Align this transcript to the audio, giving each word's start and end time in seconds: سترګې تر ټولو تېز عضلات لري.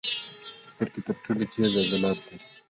سترګې 0.67 1.01
تر 1.07 1.15
ټولو 1.23 1.43
تېز 1.53 1.71
عضلات 1.81 2.17
لري. 2.25 2.37